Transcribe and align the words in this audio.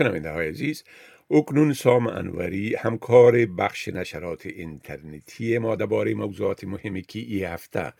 شنونده 0.00 0.30
های 0.30 0.48
عزیز. 0.48 0.84
اکنون 1.30 1.72
سام 1.72 2.06
انوری 2.06 2.74
همکار 2.74 3.46
بخش 3.46 3.88
نشرات 3.88 4.46
اینترنتی 4.46 5.58
ما 5.58 5.76
درباره 5.76 6.14
موضوعات 6.14 6.64
مهمی 6.64 7.02
که 7.02 7.18
ای 7.18 7.44
هفته 7.44 7.92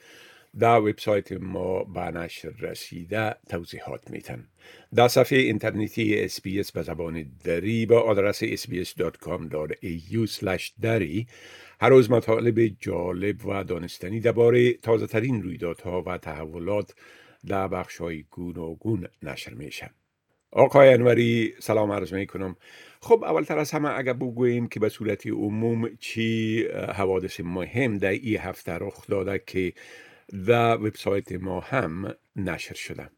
در 0.58 0.80
وبسایت 0.80 1.32
ما 1.32 1.84
به 1.84 2.00
نشر 2.00 2.48
رسیده 2.60 3.34
توضیحات 3.48 4.10
میتن 4.10 4.46
در 4.94 5.08
صفحه 5.08 5.38
اینترنتی 5.38 6.20
اسپیس 6.20 6.72
به 6.72 6.82
زبان 6.82 7.26
دری 7.44 7.86
با 7.86 8.00
آدرس 8.00 8.44
sbs.com.au 8.44 10.28
دری 10.82 11.26
هر 11.80 11.88
روز 11.88 12.10
مطالب 12.10 12.66
جالب 12.66 13.46
و 13.46 13.64
دانستنی 13.64 14.20
درباره 14.20 14.72
تازه 14.72 15.06
ترین 15.06 15.42
رویدادها 15.42 16.02
و 16.02 16.18
تحولات 16.18 16.94
در 17.46 17.68
بخش 17.68 17.96
های 17.96 18.24
گون 18.78 19.08
نشر 19.22 19.54
میشن. 19.54 19.90
آقای 20.52 20.94
انوری 20.94 21.54
سلام 21.60 21.92
عرض 21.92 22.14
می 22.14 22.26
کنم 22.26 22.56
خب 23.00 23.24
اولتر 23.24 23.58
از 23.58 23.70
همه 23.70 23.98
اگر 23.98 24.12
بگوییم 24.12 24.68
که 24.68 24.80
به 24.80 24.88
صورت 24.88 25.26
عموم 25.26 25.88
چی 26.00 26.64
حوادث 26.94 27.40
مهم 27.40 27.98
در 27.98 28.08
این 28.08 28.38
هفته 28.38 28.72
رخ 28.72 29.06
داده 29.06 29.38
که 29.46 29.72
در 30.46 30.76
وبسایت 30.76 31.32
ما 31.32 31.60
هم 31.60 32.14
نشر 32.36 32.74
شده. 32.74 33.10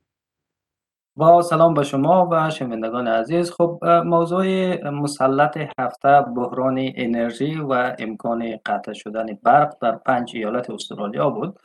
با 1.16 1.42
سلام 1.42 1.74
به 1.74 1.82
شما 1.82 2.28
و 2.32 2.50
شنوندگان 2.50 3.08
عزیز. 3.08 3.50
خب 3.50 3.80
موضوع 3.84 4.76
مسلط 4.90 5.58
هفته 5.78 6.20
بحران 6.36 6.92
انرژی 6.94 7.54
و 7.54 7.96
امکان 7.98 8.58
قطع 8.66 8.92
شدن 8.92 9.26
برق 9.42 9.74
در 9.80 9.96
پنج 9.96 10.32
ایالت 10.34 10.70
استرالیا 10.70 11.30
بود. 11.30 11.58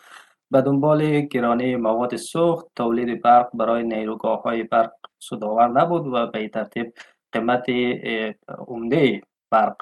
به 0.51 0.61
دنبال 0.61 1.19
گرانی 1.19 1.75
مواد 1.75 2.15
سوخت 2.15 2.65
تولید 2.75 3.21
برق 3.21 3.49
برای 3.53 3.83
نیروگاه 3.83 4.41
های 4.41 4.63
برق 4.63 4.91
سودآور 5.19 5.67
نبود 5.67 6.07
و 6.07 6.27
به 6.27 6.47
ترتیب 6.47 6.93
قیمت 7.31 7.65
عمده 8.67 9.21
برق 9.51 9.77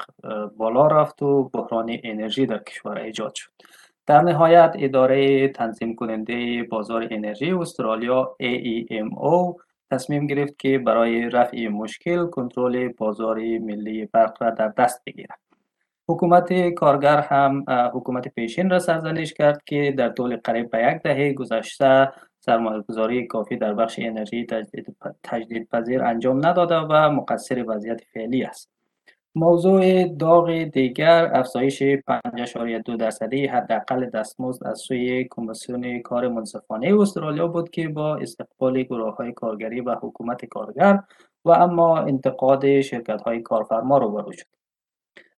بالا 0.58 0.88
رفت 0.88 1.22
و 1.22 1.50
بحران 1.54 1.98
انرژی 2.04 2.46
در 2.46 2.58
کشور 2.58 2.98
ایجاد 2.98 3.36
شد. 3.36 3.52
در 4.06 4.22
نهایت 4.22 4.76
اداره 4.80 5.48
تنظیم 5.48 5.96
کننده 5.96 6.64
بازار 6.64 7.08
انرژی 7.12 7.52
استرالیا 7.52 8.36
AEMO 8.44 9.56
تصمیم 9.92 10.28
گرفت 10.28 10.60
که 10.60 10.78
برای 10.78 11.30
رفع 11.30 11.68
مشکل 11.68 12.26
کنترل 12.28 12.88
بازار 12.88 13.38
ملی 13.40 14.06
برق 14.06 14.44
را 14.44 14.50
در 14.50 14.68
دست 14.68 15.02
بگیرد. 15.06 15.45
حکومت 16.10 16.70
کارگر 16.70 17.18
هم 17.18 17.66
حکومت 17.94 18.28
پیشین 18.28 18.70
را 18.70 18.80
سرزنش 18.80 19.34
کرد 19.34 19.64
که 19.66 19.94
در 19.98 20.10
طول 20.10 20.38
قریب 20.38 20.70
به 20.70 20.78
یک 20.78 21.02
دهه 21.04 21.34
گذشته 21.34 22.12
سرمایه 22.40 22.82
گذاری 22.82 23.28
کافی 23.28 23.58
در 23.58 23.74
بخش 23.74 24.00
انرژی 24.00 24.48
تجدید 25.24 25.70
پذیر 25.70 26.04
انجام 26.04 26.46
نداده 26.46 26.76
و 26.76 27.10
مقصر 27.10 27.66
وضعیت 27.68 28.02
فعلی 28.14 28.44
است. 28.44 28.70
موضوع 29.36 30.08
داغ 30.08 30.64
دیگر 30.64 31.32
افزایش 31.34 31.84
5.2 31.84 32.98
درصدی 33.00 33.48
حداقل 33.48 34.10
دستمزد 34.10 34.68
از 34.68 34.80
سوی 34.80 35.28
کمیسیون 35.32 36.00
کار 36.00 36.28
منصفانه 36.28 37.00
استرالیا 37.00 37.48
بود 37.48 37.70
که 37.70 37.88
با 37.88 38.16
استقبال 38.16 38.84
گروه 38.84 39.16
های 39.16 39.32
کارگری 39.32 39.82
و 39.82 39.96
حکومت 39.96 40.46
کارگر 40.46 41.00
و 41.46 41.52
اما 41.52 41.98
انتقاد 41.98 42.82
شرکت 42.82 43.22
های 43.22 43.42
کارفرما 43.42 43.98
روبرو 43.98 44.32
شد. 44.32 44.46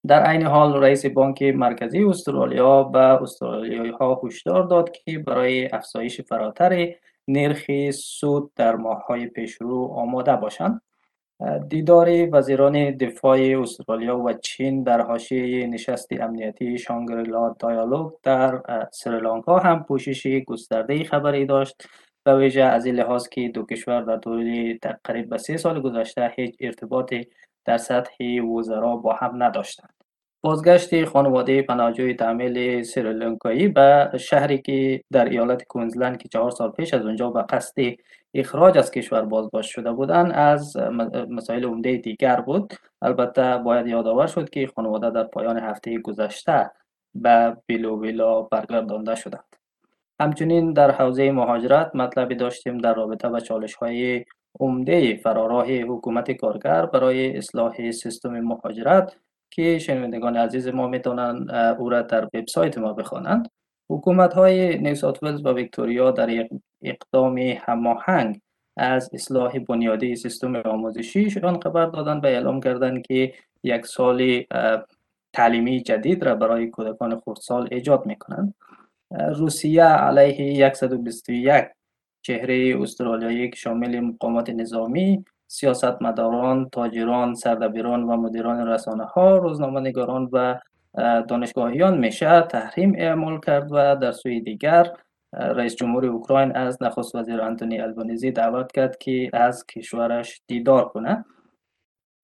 در 0.09 0.23
عین 0.23 0.43
حال 0.43 0.83
رئیس 0.83 1.07
بانک 1.07 1.43
مرکزی 1.43 2.05
استرالیا 2.05 2.83
به 2.83 2.99
استرالیایی 2.99 3.91
ها 3.91 4.21
هشدار 4.25 4.63
داد 4.63 4.91
که 4.91 5.19
برای 5.19 5.67
افزایش 5.73 6.21
فراتر 6.21 6.95
نرخ 7.29 7.91
سود 7.91 8.55
در 8.55 8.77
ماه 8.77 9.05
های 9.07 9.27
پیشرو 9.27 9.85
آماده 9.85 10.37
باشند. 10.37 10.83
دیدار 11.69 12.09
وزیران 12.33 12.91
دفاع 12.91 13.39
استرالیا 13.39 14.19
و 14.19 14.33
چین 14.33 14.83
در 14.83 15.01
حاشیه 15.01 15.67
نشست 15.67 16.09
امنیتی 16.13 16.79
شانگریلا 16.79 17.55
دایالوگ 17.59 18.13
در 18.23 18.63
سریلانکا 18.93 19.59
هم 19.59 19.85
پوشش 19.85 20.27
گسترده 20.47 21.05
خبری 21.05 21.47
داشت. 21.47 21.89
به 22.27 22.37
ویژه 22.37 22.63
از 22.63 22.87
این 22.87 22.95
لحاظ 22.95 23.29
که 23.29 23.49
دو 23.49 23.67
کشور 23.67 24.01
در 24.01 24.17
طول 24.17 24.79
تقریبا 24.83 25.29
به 25.31 25.39
سه 25.39 25.57
سال 25.57 25.81
گذشته 25.81 26.33
هیچ 26.37 26.57
ارتباط 26.61 27.15
در 27.65 27.79
سطح 27.79 28.41
وزرا 28.41 28.97
با 28.97 29.13
هم 29.13 29.43
نداشتند. 29.43 29.95
بازگشت 30.41 31.05
خانواده 31.05 31.63
پناهجوی 31.63 32.15
تعمیل 32.15 32.83
سریلانکایی 32.83 33.69
به 33.69 34.11
شهری 34.21 34.59
که 34.59 35.03
در 35.13 35.25
ایالت 35.25 35.65
کوینزلند 35.65 36.19
که 36.19 36.29
چهار 36.29 36.51
سال 36.51 36.71
پیش 36.71 36.95
از 36.95 37.07
اونجا 37.07 37.31
به 37.31 37.43
قصد 37.43 37.83
اخراج 38.35 38.79
از 38.79 38.91
کشور 38.91 39.23
بازداشت 39.23 39.71
شده 39.71 39.93
بودند 39.93 40.33
از 40.33 40.77
مسائل 41.31 41.65
عمده 41.65 41.97
دیگر 41.97 42.41
بود. 42.41 42.75
البته 43.03 43.59
باید 43.59 43.87
یادآور 43.87 44.27
شد 44.27 44.51
که 44.51 44.67
خانواده 44.77 45.11
در 45.11 45.25
پایان 45.25 45.59
هفته 45.59 45.99
گذشته 45.99 46.71
به 47.15 47.57
بیلو 47.67 47.97
بیلا 47.97 48.43
برگردانده 48.43 49.15
شدند. 49.15 49.56
همچنین 50.21 50.73
در 50.73 50.91
حوزه 50.91 51.33
مهاجرت 51.33 51.91
مطلبی 51.95 52.35
داشتیم 52.35 52.79
در 52.79 52.95
رابطه 52.95 53.29
با 53.29 53.41
چالش 53.41 53.75
های 53.75 54.25
عمده 54.61 55.17
فراراه 55.17 55.73
حکومت 55.73 56.31
کارگر 56.31 56.87
برای 56.87 57.37
اصلاح 57.37 57.91
سیستم 57.91 58.41
مهاجرت 58.41 59.17
که 59.51 59.79
شنوندگان 59.79 60.37
عزیز 60.37 60.69
ما 60.69 60.87
می‌تونن 60.87 61.51
او 61.79 61.89
را 61.89 62.03
در 62.03 62.25
وبسایت 62.35 62.79
ما 62.79 62.93
بخوانند. 62.93 63.49
حکومت 63.91 64.35
های 64.35 64.79
نیوسات 64.79 65.23
ولز 65.23 65.45
و 65.45 65.53
ویکتوریا 65.53 66.11
در 66.11 66.49
اقدام 66.83 67.39
هماهنگ 67.39 68.41
از 68.77 69.11
اصلاح 69.13 69.59
بنیادی 69.59 70.17
سیستم 70.17 70.57
آموزشی 70.57 71.31
شدن 71.31 71.61
خبر 71.61 71.87
دادن 71.87 72.19
و 72.19 72.27
اعلام 72.27 72.61
کردند 72.61 73.03
که 73.03 73.35
یک 73.63 73.87
سال 73.87 74.45
تعلیمی 75.33 75.83
جدید 75.83 76.25
را 76.25 76.35
برای 76.35 76.67
کودکان 76.67 77.21
خردسال 77.21 77.69
ایجاد 77.71 78.07
می‌کنند. 78.07 78.55
روسیه 79.37 79.85
علیه 79.85 80.73
121 80.75 81.65
چهره 82.23 82.77
استرالیایی 82.81 83.51
که 83.51 83.57
شامل 83.57 84.01
مقامات 84.01 84.51
نظامی 84.51 85.25
سیاستمداران، 85.47 86.69
تاجران، 86.69 87.35
سردبیران 87.35 88.03
و 88.03 88.17
مدیران 88.17 88.69
رسانه 88.69 89.05
ها، 89.05 89.37
روزنامه 89.37 89.81
نگاران 89.81 90.29
و 90.33 90.59
دانشگاهیان 91.29 91.99
میشه 91.99 92.41
تحریم 92.41 92.95
اعمال 92.99 93.41
کرد 93.41 93.69
و 93.71 93.97
در 93.97 94.13
سوی 94.13 94.41
دیگر 94.41 94.93
رئیس 95.33 95.75
جمهور 95.75 96.07
اوکراین 96.07 96.53
از 96.53 96.83
نخست 96.83 97.15
وزیر 97.15 97.41
انتونی 97.41 97.81
البانیزی 97.81 98.31
دعوت 98.31 98.73
کرد 98.73 98.99
که 98.99 99.31
از 99.33 99.67
کشورش 99.67 100.41
دیدار 100.47 100.89
کنه. 100.89 101.25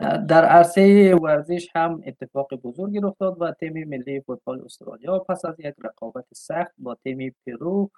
در 0.03 0.45
عرصه 0.45 1.15
ورزش 1.15 1.69
هم 1.75 2.03
اتفاق 2.07 2.55
بزرگی 2.55 3.01
رخ 3.03 3.15
داد 3.21 3.37
و 3.41 3.53
تیم 3.53 3.89
ملی 3.89 4.21
فوتبال 4.21 4.63
استرالیا 4.65 5.19
پس 5.19 5.45
از 5.45 5.61
یک 5.61 5.75
رقابت 5.85 6.25
سخت 6.35 6.73
با 6.79 6.95
تیم 6.95 7.35
پرو 7.47 7.91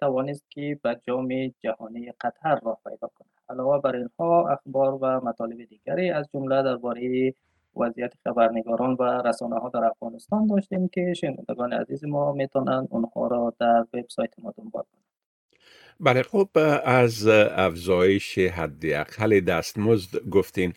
توانست 0.00 0.50
که 0.50 0.78
به 0.82 1.00
جام 1.06 1.28
جهانی 1.60 2.12
قطر 2.20 2.60
راه 2.64 2.78
پیدا 2.84 3.10
کند. 3.14 3.30
علاوه 3.48 3.80
بر 3.80 3.96
اینها 3.96 4.48
اخبار 4.48 4.94
و 4.94 5.20
مطالب 5.24 5.64
دیگری 5.64 6.10
از 6.10 6.28
جمله 6.34 6.62
درباره 6.62 7.34
وضعیت 7.76 8.12
خبرنگاران 8.24 8.96
و 8.98 9.02
رسانه 9.02 9.58
ها 9.58 9.68
در 9.68 9.84
افغانستان 9.84 10.46
داشتیم 10.46 10.88
که 10.88 11.14
شنوندگان 11.14 11.72
عزیز 11.72 12.04
ما 12.04 12.32
می‌تونن 12.32 12.88
اونها 12.90 13.26
را 13.26 13.54
در 13.60 13.84
وبسایت 13.94 14.30
ما 14.38 14.54
دنبال 14.58 14.82
کنند. 14.82 15.04
بله 16.00 16.22
خب 16.22 16.48
از 16.84 17.26
افزایش 17.56 18.38
حداقل 18.38 19.40
دستمزد 19.40 20.28
گفتین. 20.30 20.72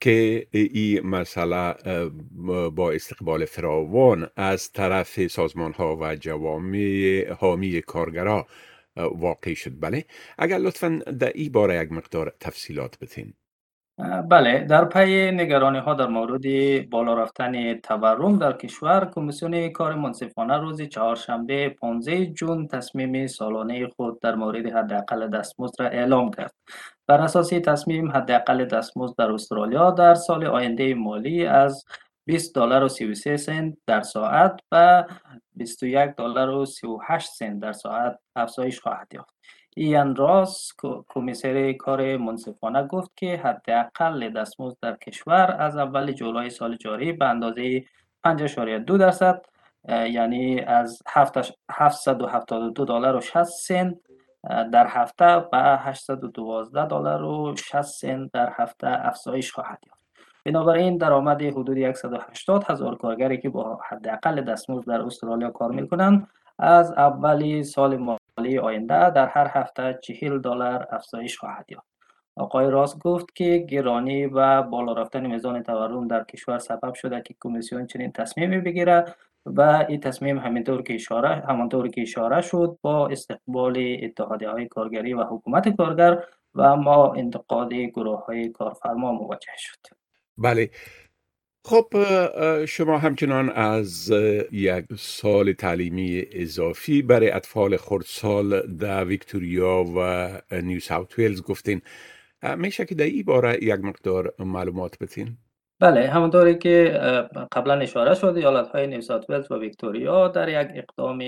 که 0.00 0.46
این 0.50 1.06
مسئله 1.06 1.74
با 2.70 2.92
استقبال 2.92 3.44
فراوان 3.44 4.30
از 4.36 4.72
طرف 4.72 5.26
سازمان 5.26 5.72
ها 5.72 5.96
و 6.00 6.16
جوامع 6.16 7.32
حامی 7.32 7.82
کارگرا 7.82 8.46
واقع 8.96 9.54
شد. 9.54 9.80
بله؟ 9.80 10.04
اگر 10.38 10.58
لطفا 10.58 10.88
در 11.18 11.32
این 11.34 11.52
باره 11.52 11.82
یک 11.82 11.92
مقدار 11.92 12.34
تفصیلات 12.40 12.98
بتین 12.98 13.34
بله 13.98 14.58
در 14.64 14.84
پی 14.84 15.30
نگرانی 15.30 15.78
ها 15.78 15.94
در 15.94 16.06
مورد 16.06 16.42
بالا 16.90 17.14
رفتن 17.14 17.74
تورم 17.74 18.38
در 18.38 18.52
کشور 18.52 19.10
کمیسیون 19.14 19.68
کار 19.68 19.94
منصفانه 19.94 20.56
روز 20.58 20.82
چهارشنبه 20.82 21.68
15 21.68 22.26
جون 22.26 22.68
تصمیم 22.68 23.26
سالانه 23.26 23.86
خود 23.86 24.20
در 24.20 24.34
مورد 24.34 24.66
حداقل 24.66 25.28
دستمزد 25.28 25.82
را 25.82 25.88
اعلام 25.88 26.30
کرد. 26.30 26.54
بر 27.06 27.20
اساس 27.20 27.48
تصمیم 27.48 28.10
حداقل 28.10 28.64
دستمزد 28.64 29.14
در 29.18 29.30
استرالیا 29.32 29.90
در 29.90 30.14
سال 30.14 30.46
آینده 30.46 30.94
مالی 30.94 31.46
از 31.46 31.84
20 32.24 32.54
دلار 32.54 32.84
و 32.84 32.88
33 32.88 33.36
سنت 33.36 33.74
در 33.86 34.00
ساعت 34.00 34.60
و 34.72 35.04
21 35.54 36.10
دلار 36.16 36.50
و 36.50 36.64
38 36.64 37.30
سنت 37.30 37.60
در 37.60 37.72
ساعت 37.72 38.18
افزایش 38.36 38.80
خواهد 38.80 39.08
یافت. 39.14 39.34
ایان 39.76 40.16
راس 40.16 40.72
کمیسر 41.08 41.72
کار 41.72 42.16
منصفانه 42.16 42.86
گفت 42.86 43.10
که 43.16 43.36
حداقل 43.36 44.30
دستمزد 44.30 44.76
در 44.82 44.96
کشور 44.96 45.56
از 45.58 45.76
اول 45.76 46.12
جولای 46.12 46.50
سال 46.50 46.76
جاری 46.76 47.12
به 47.12 47.24
اندازه 47.24 47.84
5.2 48.26 48.98
درصد 48.98 49.42
یعنی 49.88 50.60
از 50.60 51.02
772 51.06 52.84
دلار 52.84 53.16
و 53.16 53.20
60 53.20 53.42
سنت 53.44 53.96
در 54.72 54.86
هفته 54.86 55.44
به 55.52 55.58
812 55.58 56.86
دلار 56.86 57.22
و 57.22 57.56
60 57.56 57.82
سنت 57.82 58.32
در 58.32 58.52
هفته 58.56 59.06
افزایش 59.06 59.52
خواهد 59.52 59.78
یافت. 59.86 59.98
بنابراین 60.44 60.96
درآمد 60.96 61.42
حدود 61.42 61.92
180 61.92 62.64
هزار 62.64 62.96
کارگری 62.96 63.40
که 63.40 63.48
با 63.48 63.80
حداقل 63.88 64.40
دستمزد 64.40 64.86
در 64.86 65.00
استرالیا 65.00 65.50
کار 65.50 65.70
می‌کنند 65.70 66.28
از 66.58 66.92
اولی 66.92 67.64
سال 67.64 67.96
مالی 68.38 68.58
آینده 68.58 69.10
در 69.10 69.26
هر 69.26 69.50
هفته 69.50 69.98
40 70.02 70.38
دلار 70.38 70.86
افزایش 70.90 71.38
خواهد 71.38 71.66
یافت. 71.68 71.88
آقای 72.36 72.70
راست 72.70 72.98
گفت 72.98 73.34
که 73.34 73.58
گرانی 73.58 74.26
و 74.26 74.62
بالا 74.62 74.92
رفتن 74.92 75.26
میزان 75.26 75.62
تورم 75.62 76.08
در 76.08 76.24
کشور 76.24 76.58
سبب 76.58 76.94
شده 76.94 77.22
که 77.22 77.34
کمیسیون 77.40 77.86
چنین 77.86 78.12
تصمیمی 78.12 78.58
بگیره 78.58 79.04
و 79.46 79.60
این 79.88 80.00
تصمیم 80.00 80.38
همینطور 80.38 80.82
که 80.82 80.94
اشاره 80.94 81.28
همانطور 81.48 81.88
که 81.88 82.02
اشاره 82.02 82.40
شد 82.40 82.78
با 82.82 83.08
استقبال 83.08 83.98
اتحادیه 84.02 84.50
های 84.50 84.66
کارگری 84.66 85.14
و 85.14 85.22
حکومت 85.22 85.68
کارگر 85.76 86.24
و 86.54 86.76
ما 86.76 87.12
انتقاد 87.12 87.74
گروه 87.74 88.24
های 88.24 88.48
کارفرما 88.48 89.12
مواجه 89.12 89.52
شد. 89.56 89.78
بله. 90.36 90.70
خب 91.64 91.86
شما 92.64 92.98
همچنان 92.98 93.50
از 93.50 94.12
یک 94.52 94.84
سال 94.98 95.52
تعلیمی 95.52 96.24
اضافی 96.32 97.02
برای 97.02 97.30
اطفال 97.30 97.76
خردسال 97.76 98.76
در 98.76 99.04
ویکتوریا 99.04 99.84
و 99.96 100.30
نیو 100.62 100.80
ساوت 100.80 101.18
ویلز 101.18 101.42
گفتین 101.42 101.80
میشه 102.56 102.84
که 102.84 102.94
در 102.94 103.04
این 103.04 103.22
باره 103.22 103.64
یک 103.64 103.80
مقدار 103.80 104.34
معلومات 104.38 104.98
بتین؟ 104.98 105.36
بله 105.80 106.08
همونطوری 106.08 106.58
که 106.58 107.00
قبلا 107.52 107.74
اشاره 107.74 108.14
شد 108.14 108.34
ایالت 108.36 108.68
های 108.68 108.86
نیوسات 108.86 109.30
ولز 109.30 109.52
و 109.52 109.58
ویکتوریا 109.58 110.28
در 110.28 110.48
یک 110.48 110.68
اقدام 110.74 111.18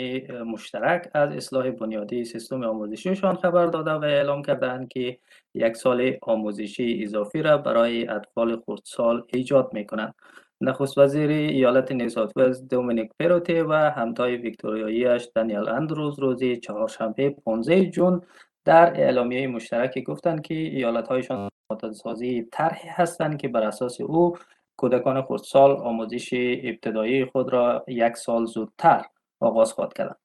مشترک 0.43 1.11
از 1.15 1.33
اصلاح 1.33 1.71
بنیادی 1.71 2.25
سیستم 2.25 2.65
آموزشیشان 2.65 3.37
خبر 3.37 3.67
داده 3.67 3.91
و 3.91 4.05
اعلام 4.05 4.43
کردند 4.43 4.89
که 4.89 5.19
یک 5.55 5.77
سال 5.77 6.17
آموزشی 6.23 7.01
اضافی 7.03 7.43
را 7.43 7.59
برای 7.59 8.09
اطفال 8.09 8.61
خردسال 8.67 9.25
ایجاد 9.35 9.71
می 9.73 9.87
کنند. 9.87 10.15
نخست 10.61 10.99
وزیر 10.99 11.31
ایالت 11.31 11.93
نیوسات 11.93 12.33
ولز 12.37 12.69
دومینیک 12.69 13.11
پروتی 13.21 13.61
و 13.61 13.73
همتای 13.73 14.37
ویکتوریاییش 14.37 15.29
دانیل 15.35 15.69
اندروز 15.69 16.19
روزی 16.19 16.57
چهارشنبه 16.57 17.31
15 17.31 17.91
جون 17.91 18.23
در 18.65 19.01
اعلامیه 19.01 19.47
مشترک 19.47 20.03
گفتند 20.03 20.43
که 20.43 20.55
ایالت 20.55 21.09
هایشان 21.09 21.51
سازی 21.93 22.49
طرحی 22.53 22.89
هستند 22.89 23.39
که 23.39 23.49
بر 23.49 23.63
اساس 23.63 24.01
او 24.01 24.37
کودکان 24.77 25.23
خردسال 25.23 25.71
آموزش 25.71 26.31
ابتدایی 26.63 27.25
خود 27.25 27.53
را 27.53 27.85
یک 27.89 28.17
سال 28.17 28.47
زودتر 28.47 29.05
آغاز 29.41 29.73
خواهد 29.73 29.93
کردند 29.93 30.17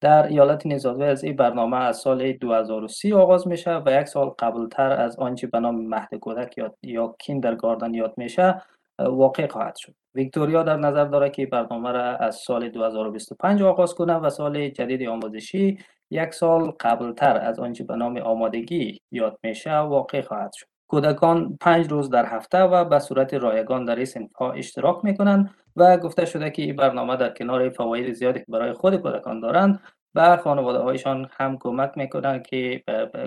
در 0.00 0.26
ایالت 0.26 0.66
نیوزاد 0.66 1.02
از 1.02 1.24
این 1.24 1.36
برنامه 1.36 1.76
از 1.76 1.96
سال 1.96 2.32
2030 2.32 3.12
آغاز 3.12 3.48
میشه 3.48 3.76
و 3.86 4.00
یک 4.00 4.08
سال 4.08 4.28
قبلتر 4.28 4.92
از 4.92 5.18
آنچه 5.18 5.46
به 5.46 5.60
نام 5.60 5.86
مهد 5.86 6.14
کودک 6.14 6.58
یا, 6.58 6.74
یا 6.82 7.16
کیندرگاردن 7.18 7.94
یاد 7.94 8.14
میشه 8.16 8.62
واقع 8.98 9.46
خواهد 9.46 9.76
شد. 9.76 9.94
ویکتوریا 10.14 10.62
در 10.62 10.76
نظر 10.76 11.04
دارد 11.04 11.32
که 11.32 11.46
برنامه 11.46 11.92
را 11.92 12.16
از 12.16 12.36
سال 12.36 12.68
2025 12.68 13.62
آغاز 13.62 13.94
کنه 13.94 14.14
و 14.14 14.30
سال 14.30 14.68
جدید 14.68 15.08
آموزشی 15.08 15.78
یک 16.10 16.34
سال 16.34 16.70
قبلتر 16.70 17.36
از 17.38 17.58
آنچه 17.58 17.84
به 17.84 17.96
نام 17.96 18.16
آمادگی 18.16 19.00
یاد 19.10 19.38
میشه 19.42 19.76
واقع 19.76 20.20
خواهد 20.20 20.52
شد. 20.54 20.66
کودکان 20.88 21.56
پنج 21.60 21.90
روز 21.90 22.10
در 22.10 22.26
هفته 22.26 22.58
و 22.58 22.84
به 22.84 22.98
صورت 22.98 23.34
رایگان 23.34 23.84
در 23.84 23.96
این 23.96 24.30
ها 24.38 24.52
اشتراک 24.52 25.04
می 25.04 25.16
کنند 25.16 25.54
و 25.76 25.96
گفته 25.96 26.24
شده 26.24 26.50
که 26.50 26.62
این 26.62 26.76
برنامه 26.76 27.16
در 27.16 27.30
کنار 27.30 27.68
فواید 27.68 28.12
زیادی 28.12 28.44
برای 28.48 28.72
خود 28.72 28.96
کودکان 28.96 29.40
دارند 29.40 29.80
و 30.14 30.36
خانواده 30.36 30.78
هایشان 30.78 31.28
هم 31.32 31.58
کمک 31.58 31.92
می 31.96 32.08
کنند 32.08 32.46
که 32.46 32.82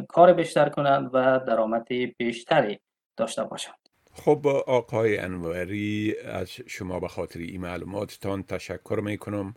کار 0.09 0.33
بیشتر 0.33 0.69
کنند 0.69 1.09
و 1.13 1.39
درآمد 1.39 1.87
بیشتری 2.17 2.79
داشته 3.17 3.43
باشند. 3.43 3.75
خب 4.13 4.47
آقای 4.67 5.17
انوری 5.17 6.15
از 6.25 6.49
شما 6.49 6.99
به 6.99 7.07
خاطر 7.07 7.39
این 7.39 7.61
معلوماتتان 7.61 8.43
تشکر 8.43 8.99
می 9.03 9.17
کنم 9.17 9.53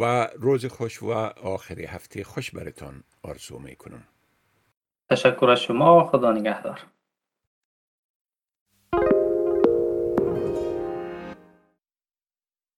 و 0.00 0.28
روز 0.36 0.66
خوش 0.66 1.02
و 1.02 1.10
آخر 1.42 1.80
هفته 1.80 2.24
خوش 2.24 2.50
برتان 2.50 3.02
آرزو 3.22 3.58
می 3.58 3.76
کنم 3.76 4.02
تشکر 5.10 5.50
از 5.50 5.60
شما. 5.60 6.04
خدا 6.04 6.32
نگهدار. 6.32 6.80